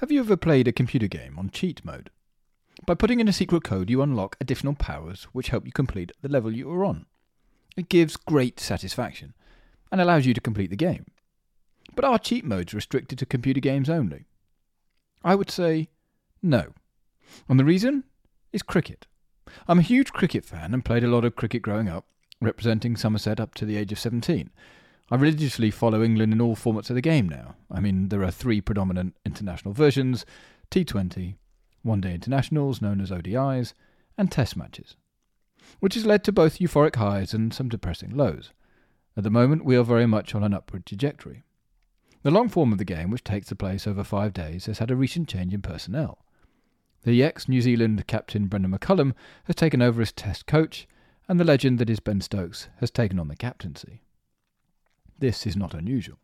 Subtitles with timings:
[0.00, 2.10] Have you ever played a computer game on cheat mode?
[2.84, 6.28] By putting in a secret code, you unlock additional powers which help you complete the
[6.28, 7.06] level you are on.
[7.78, 9.32] It gives great satisfaction
[9.90, 11.06] and allows you to complete the game.
[11.94, 14.26] But are cheat modes restricted to computer games only?
[15.24, 15.88] I would say
[16.42, 16.74] no.
[17.48, 18.04] And the reason
[18.52, 19.06] is cricket.
[19.66, 22.04] I'm a huge cricket fan and played a lot of cricket growing up,
[22.42, 24.50] representing Somerset up to the age of 17.
[25.08, 27.54] I religiously follow England in all formats of the game now.
[27.70, 30.26] I mean, there are three predominant international versions
[30.70, 31.36] T20,
[31.82, 33.72] one day internationals known as ODIs,
[34.18, 34.96] and test matches,
[35.78, 38.50] which has led to both euphoric highs and some depressing lows.
[39.16, 41.44] At the moment, we are very much on an upward trajectory.
[42.22, 44.96] The long form of the game, which takes place over five days, has had a
[44.96, 46.18] recent change in personnel.
[47.04, 49.14] The ex New Zealand captain Brendon McCullum
[49.44, 50.88] has taken over as test coach,
[51.28, 54.02] and the legend that is Ben Stokes has taken on the captaincy.
[55.18, 56.18] This is not unusual.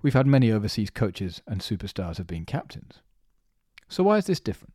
[0.00, 3.00] We've had many overseas coaches and superstars have been captains.
[3.88, 4.74] So why is this different?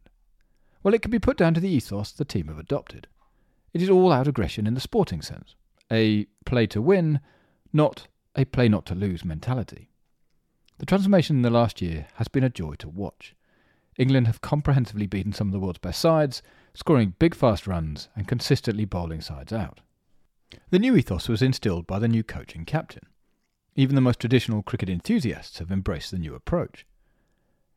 [0.84, 3.08] Well, it can be put down to the ethos the team have adopted.
[3.74, 5.56] It is all out aggression in the sporting sense,
[5.92, 7.20] a play to win,
[7.74, 9.90] not a play not to lose mentality.
[10.78, 13.36] The transformation in the last year has been a joy to watch.
[13.98, 16.44] England have comprehensively beaten some of the world's best sides,
[16.76, 19.82] scoring big fast runs and consistently bowling sides out.
[20.70, 23.08] The new ethos was instilled by the new coach and captain.
[23.78, 26.86] Even the most traditional cricket enthusiasts have embraced the new approach.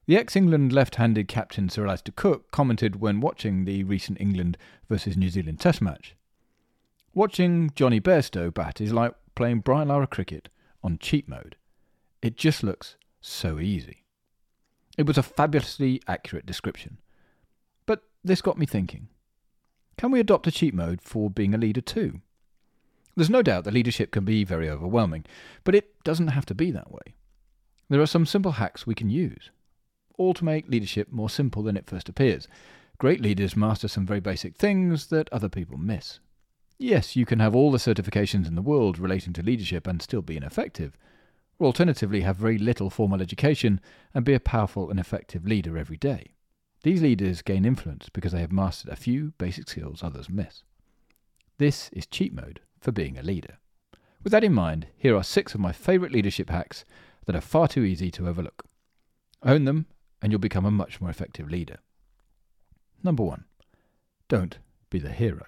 [0.06, 4.58] The ex England left handed captain Sir Alastair Cook commented when watching the recent England
[4.88, 6.16] versus New Zealand Test match
[7.12, 10.48] Watching Jonny Bairstow bat is like playing Brian Lara cricket
[10.82, 11.56] on cheat mode.
[12.22, 14.04] It just looks so easy.
[14.96, 16.98] It was a fabulously accurate description.
[17.84, 19.08] But this got me thinking
[19.98, 22.20] can we adopt a cheat mode for being a leader too?
[23.16, 25.24] There's no doubt that leadership can be very overwhelming,
[25.64, 27.14] but it doesn't have to be that way.
[27.88, 29.50] There are some simple hacks we can use,
[30.16, 32.46] all to make leadership more simple than it first appears.
[32.98, 36.20] Great leaders master some very basic things that other people miss.
[36.78, 40.22] Yes, you can have all the certifications in the world relating to leadership and still
[40.22, 40.96] be ineffective,
[41.58, 43.80] or alternatively have very little formal education
[44.14, 46.34] and be a powerful and effective leader every day.
[46.82, 50.62] These leaders gain influence because they have mastered a few basic skills others miss.
[51.58, 53.58] This is cheat mode for being a leader.
[54.22, 56.84] With that in mind, here are six of my favourite leadership hacks
[57.26, 58.64] that are far too easy to overlook.
[59.42, 59.86] Own them,
[60.20, 61.78] and you'll become a much more effective leader.
[63.02, 63.44] Number one,
[64.28, 64.58] don't
[64.90, 65.46] be the hero.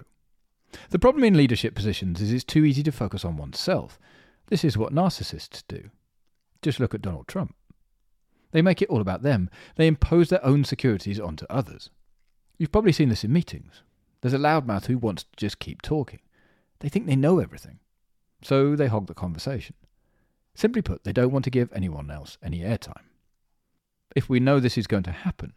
[0.89, 3.99] The problem in leadership positions is it's too easy to focus on oneself.
[4.47, 5.91] This is what narcissists do.
[6.61, 7.55] Just look at Donald Trump.
[8.51, 9.49] They make it all about them.
[9.75, 11.89] They impose their own securities onto others.
[12.57, 13.83] You've probably seen this in meetings.
[14.21, 16.19] There's a loudmouth who wants to just keep talking.
[16.79, 17.79] They think they know everything.
[18.43, 19.75] So they hog the conversation.
[20.55, 23.05] Simply put, they don't want to give anyone else any airtime.
[24.15, 25.53] If we know this is going to happen,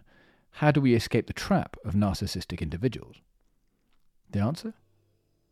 [0.52, 3.16] how do we escape the trap of narcissistic individuals?
[4.30, 4.74] The answer?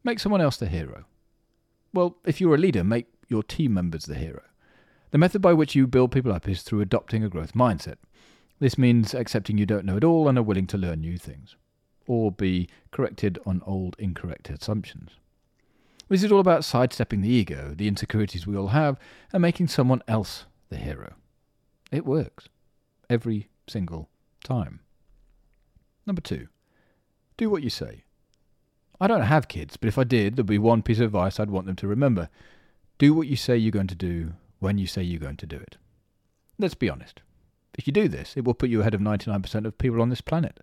[0.02, 1.04] Make someone else the hero.
[1.92, 4.42] Well, if you're a leader, make your team members the hero.
[5.10, 7.96] The method by which you build people up is through adopting a growth mindset.
[8.58, 11.56] This means accepting you don't know it all and are willing to learn new things,
[12.06, 15.12] or be corrected on old incorrect assumptions.
[16.08, 18.98] This is all about sidestepping the ego, the insecurities we all have,
[19.32, 21.14] and making someone else the hero.
[21.90, 22.48] It works.
[23.08, 24.08] Every single
[24.42, 24.80] time.
[26.06, 26.48] Number two,
[27.36, 28.04] do what you say.
[29.00, 31.50] I don't have kids, but if I did, there'd be one piece of advice I'd
[31.50, 32.28] want them to remember.
[32.98, 35.56] Do what you say you're going to do when you say you're going to do
[35.56, 35.76] it.
[36.58, 37.20] Let's be honest.
[37.76, 40.20] If you do this, it will put you ahead of 99% of people on this
[40.20, 40.60] planet.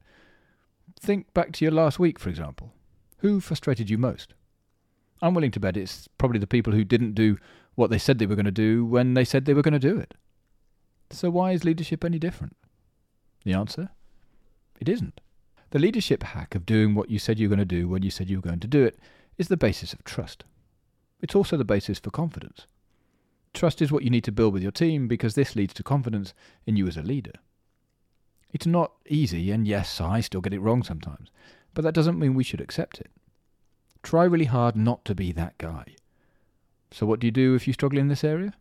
[1.00, 2.74] Think back to your last week, for example.
[3.18, 4.34] Who frustrated you most?
[5.22, 7.38] I'm willing to bet it's probably the people who didn't do
[7.76, 9.80] what they said they were going to do when they said they were going to
[9.80, 10.14] do it.
[11.12, 12.56] So why is leadership any different?
[13.44, 13.90] The answer?
[14.80, 15.22] It isn't.
[15.72, 18.12] The leadership hack of doing what you said you were going to do when you
[18.12, 18.98] said you were going to do it
[19.38, 20.44] is the basis of trust.
[21.22, 22.68] It's also the basis for confidence.
[23.54, 26.34] Trust is what you need to build with your team because this leads to confidence
[26.66, 27.34] in you as a leader.
[28.52, 31.30] It's not easy, and yes, I still get it wrong sometimes,
[31.74, 33.12] but that doesn't mean we should accept it.
[34.04, 35.96] Try really hard not to be that guy.
[36.92, 38.54] So, what do you do if you struggle in this area?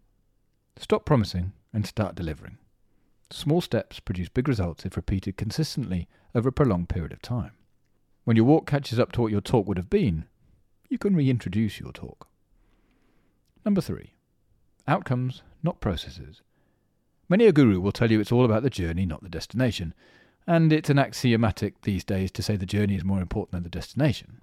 [0.77, 2.59] Stop promising and start delivering.
[3.31, 7.53] Small steps produce big results if repeated consistently over a prolonged period of time.
[8.25, 10.27] When your walk catches up to what your talk would have been,
[10.89, 12.29] you can reintroduce your talk.
[13.65, 14.15] Number three,
[14.87, 16.43] outcomes, not processes.
[17.29, 19.95] Many a guru will tell you it's all about the journey, not the destination,
[20.47, 23.69] and it's an axiomatic these days to say the journey is more important than the
[23.69, 24.40] destination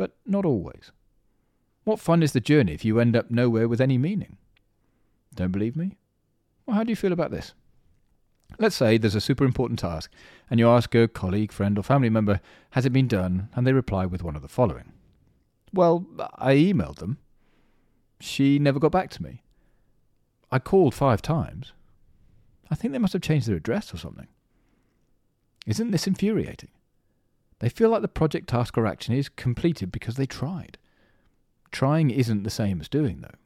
[0.00, 0.92] but not always.
[1.84, 4.38] What fun is the journey if you end up nowhere with any meaning?
[5.34, 5.98] Don't believe me?
[6.64, 7.52] Well, how do you feel about this?
[8.58, 10.10] Let's say there's a super important task,
[10.48, 13.50] and you ask a colleague, friend, or family member, Has it been done?
[13.54, 14.94] and they reply with one of the following
[15.70, 17.18] Well, I emailed them.
[18.20, 19.42] She never got back to me.
[20.50, 21.74] I called five times.
[22.70, 24.28] I think they must have changed their address or something.
[25.66, 26.70] Isn't this infuriating?
[27.60, 30.78] They feel like the project, task, or action is completed because they tried.
[31.70, 33.36] Trying isn't the same as doing, though.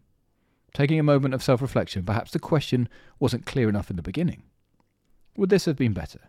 [0.72, 2.88] Taking a moment of self reflection, perhaps the question
[3.20, 4.42] wasn't clear enough in the beginning.
[5.36, 6.20] Would this have been better?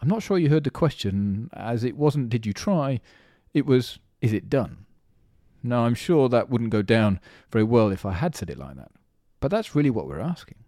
[0.00, 3.00] I'm not sure you heard the question, as it wasn't did you try,
[3.52, 4.84] it was is it done?
[5.62, 7.20] Now, I'm sure that wouldn't go down
[7.50, 8.92] very well if I had said it like that,
[9.40, 10.58] but that's really what we're asking.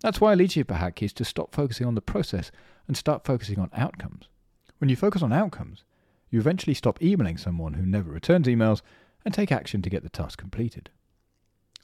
[0.00, 2.50] That's why a leadership hack is to stop focusing on the process
[2.88, 4.28] and start focusing on outcomes.
[4.78, 5.84] When you focus on outcomes,
[6.30, 8.82] you eventually stop emailing someone who never returns emails
[9.24, 10.90] and take action to get the task completed.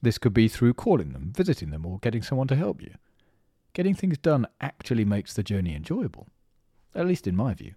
[0.02, 2.94] This could be through calling them, visiting them, or getting someone to help you.
[3.72, 6.28] Getting things done actually makes the journey enjoyable,
[6.94, 7.74] at least in my view.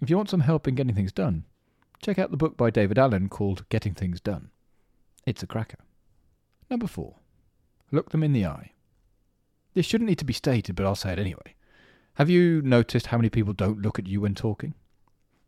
[0.00, 1.44] If you want some help in getting things done,
[2.00, 4.50] check out the book by David Allen called Getting Things Done.
[5.26, 5.78] It's a cracker.
[6.70, 7.16] Number four,
[7.90, 8.72] look them in the eye.
[9.74, 11.54] This shouldn't need to be stated, but I'll say it anyway.
[12.18, 14.74] Have you noticed how many people don't look at you when talking?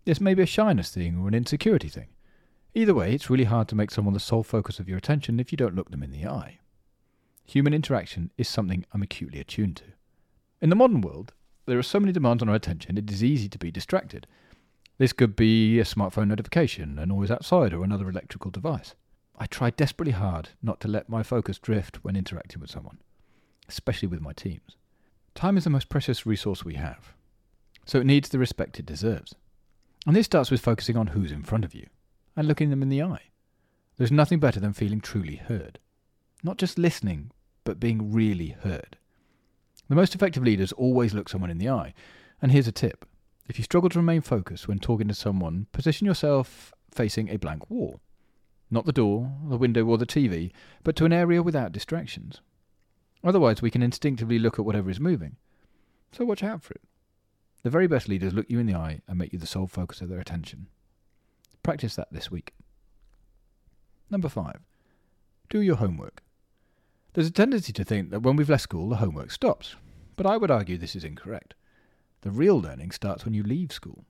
[0.05, 2.07] This may be a shyness thing or an insecurity thing.
[2.75, 5.51] Either way, it's really hard to make someone the sole focus of your attention if
[5.51, 6.61] you don't look them in the eye.
[7.45, 9.85] Human interaction is something I'm acutely attuned to.
[10.63, 11.33] In the modern world,
[11.67, 14.29] there are so many demands on our attention, it is easy to be distracted.
[14.97, 18.95] This could be a smartphone notification, a noise outside, or another electrical device.
[19.37, 22.99] I try desperately hard not to let my focus drift when interacting with someone,
[23.69, 24.77] especially with my teams.
[25.35, 27.15] Time is the most precious resource we have,
[27.85, 29.35] so it needs the respect it deserves.
[30.07, 31.87] And this starts with focusing on who's in front of you
[32.37, 33.31] and looking them in the eye.
[33.97, 35.79] There's nothing better than feeling truly heard.
[36.43, 37.33] Not just listening,
[37.65, 38.97] but being really heard.
[39.89, 41.95] The most effective leaders always look someone in the eye.
[42.41, 43.05] And here's a tip
[43.49, 47.69] if you struggle to remain focused when talking to someone, position yourself facing a blank
[47.69, 48.01] wall.
[48.71, 50.53] Not the door, the window, or the TV,
[50.85, 52.41] but to an area without distractions.
[53.23, 55.37] Otherwise, we can instinctively look at whatever is moving.
[56.13, 56.83] So watch out for it.
[57.63, 60.01] The very best leaders look you in the eye and make you the sole focus
[60.01, 60.69] of their attention.
[61.63, 62.55] Practice that this week.
[64.11, 64.61] Number five,
[65.51, 66.23] do your homework.
[67.13, 69.77] There's a tendency to think that when we've left school, the homework stops,
[70.17, 71.55] but I would argue this is incorrect.
[72.23, 74.05] The real learning starts when you leave school.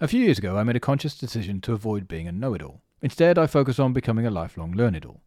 [0.00, 2.62] A few years ago, I made a conscious decision to avoid being a know it
[2.62, 2.82] all.
[3.02, 5.20] Instead, I focus on becoming a lifelong learn it all.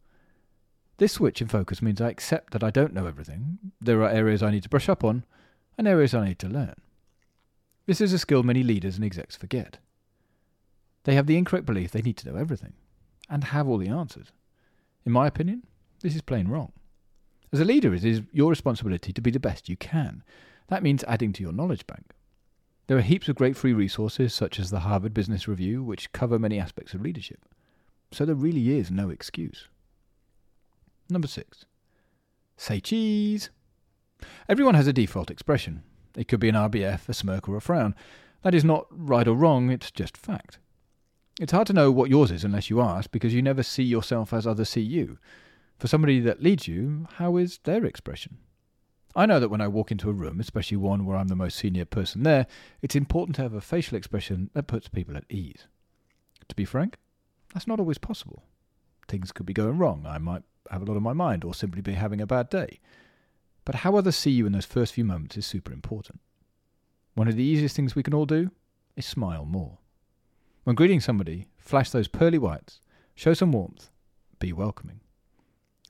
[0.98, 4.42] This switch in focus means I accept that I don't know everything, there are areas
[4.42, 5.24] I need to brush up on,
[5.76, 6.74] and areas I need to learn.
[7.86, 9.78] This is a skill many leaders and execs forget.
[11.04, 12.72] They have the incorrect belief they need to know everything,
[13.30, 14.32] and have all the answers.
[15.06, 15.62] In my opinion,
[16.00, 16.72] this is plain wrong.
[17.52, 20.24] As a leader, it is your responsibility to be the best you can.
[20.66, 22.12] That means adding to your knowledge bank.
[22.88, 26.38] There are heaps of great free resources, such as the Harvard Business Review, which cover
[26.40, 27.44] many aspects of leadership.
[28.10, 29.68] So there really is no excuse.
[31.10, 31.64] Number six.
[32.56, 33.50] Say cheese.
[34.48, 35.82] Everyone has a default expression.
[36.16, 37.94] It could be an RBF, a smirk, or a frown.
[38.42, 40.58] That is not right or wrong, it's just fact.
[41.40, 44.32] It's hard to know what yours is unless you ask, because you never see yourself
[44.32, 45.18] as others see you.
[45.78, 48.38] For somebody that leads you, how is their expression?
[49.14, 51.56] I know that when I walk into a room, especially one where I'm the most
[51.56, 52.46] senior person there,
[52.82, 55.66] it's important to have a facial expression that puts people at ease.
[56.48, 56.96] To be frank,
[57.54, 58.42] that's not always possible.
[59.06, 60.06] Things could be going wrong.
[60.08, 62.80] I might have a lot on my mind or simply be having a bad day.
[63.64, 66.20] But how others see you in those first few moments is super important.
[67.14, 68.50] One of the easiest things we can all do
[68.96, 69.78] is smile more.
[70.64, 72.80] When greeting somebody, flash those pearly whites,
[73.14, 73.90] show some warmth,
[74.38, 75.00] be welcoming.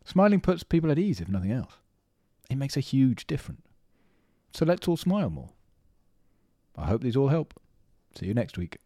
[0.04, 1.74] Smiling puts people at ease, if nothing else.
[2.48, 3.66] It makes a huge difference.
[4.52, 5.50] So let's all smile more.
[6.76, 7.60] I hope these all help.
[8.14, 8.78] See you next week.